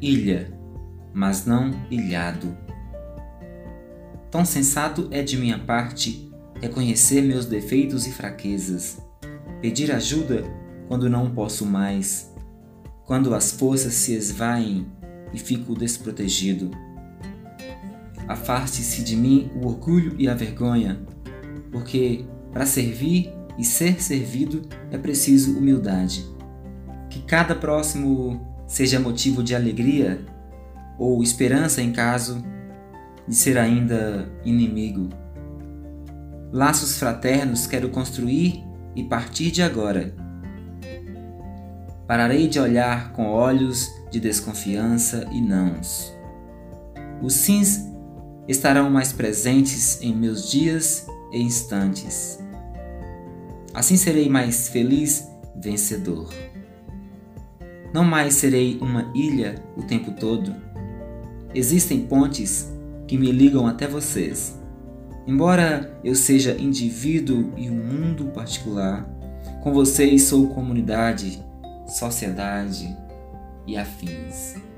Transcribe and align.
ilha, 0.00 0.52
mas 1.12 1.46
não 1.46 1.70
ilhado. 1.90 2.56
Tão 4.30 4.44
sensato 4.44 5.08
é 5.10 5.22
de 5.22 5.36
minha 5.36 5.58
parte 5.58 6.30
reconhecer 6.60 7.22
meus 7.22 7.46
defeitos 7.46 8.06
e 8.06 8.12
fraquezas, 8.12 8.98
pedir 9.60 9.90
ajuda 9.90 10.44
quando 10.86 11.08
não 11.08 11.30
posso 11.30 11.66
mais, 11.66 12.32
quando 13.04 13.34
as 13.34 13.50
forças 13.50 13.94
se 13.94 14.14
esvaem 14.14 14.86
e 15.32 15.38
fico 15.38 15.74
desprotegido. 15.74 16.70
Afaste-se 18.28 19.02
de 19.02 19.16
mim 19.16 19.50
o 19.56 19.66
orgulho 19.66 20.14
e 20.18 20.28
a 20.28 20.34
vergonha, 20.34 21.00
porque 21.72 22.24
para 22.52 22.66
servir 22.66 23.32
e 23.58 23.64
ser 23.64 24.00
servido 24.00 24.62
é 24.90 24.98
preciso 24.98 25.58
humildade. 25.58 26.24
Que 27.08 27.22
cada 27.22 27.54
próximo 27.54 28.59
seja 28.70 29.00
motivo 29.00 29.42
de 29.42 29.52
alegria 29.52 30.24
ou 30.96 31.20
esperança 31.24 31.82
em 31.82 31.90
caso 31.90 32.40
de 33.26 33.34
ser 33.34 33.58
ainda 33.58 34.30
inimigo. 34.44 35.08
Laços 36.52 36.96
fraternos 36.96 37.66
quero 37.66 37.88
construir 37.88 38.64
e 38.94 39.02
partir 39.02 39.50
de 39.50 39.60
agora. 39.60 40.14
Pararei 42.06 42.46
de 42.46 42.60
olhar 42.60 43.12
com 43.12 43.26
olhos 43.26 43.88
de 44.08 44.20
desconfiança 44.20 45.26
e 45.32 45.40
nãos. 45.40 46.16
Os 47.20 47.34
sims 47.34 47.84
estarão 48.46 48.88
mais 48.88 49.12
presentes 49.12 50.00
em 50.00 50.14
meus 50.14 50.48
dias 50.48 51.06
e 51.32 51.42
instantes. 51.42 52.38
Assim 53.74 53.96
serei 53.96 54.28
mais 54.28 54.68
feliz, 54.68 55.28
vencedor. 55.60 56.28
Não 57.92 58.04
mais 58.04 58.34
serei 58.34 58.78
uma 58.80 59.10
ilha 59.14 59.56
o 59.76 59.82
tempo 59.82 60.12
todo. 60.12 60.54
Existem 61.54 62.02
pontes 62.02 62.72
que 63.06 63.18
me 63.18 63.32
ligam 63.32 63.66
até 63.66 63.88
vocês. 63.88 64.58
Embora 65.26 65.98
eu 66.04 66.14
seja 66.14 66.56
indivíduo 66.56 67.52
e 67.56 67.68
um 67.68 67.74
mundo 67.74 68.26
particular, 68.26 69.04
com 69.62 69.72
vocês 69.72 70.22
sou 70.22 70.48
comunidade, 70.48 71.44
sociedade 71.86 72.96
e 73.66 73.76
afins. 73.76 74.69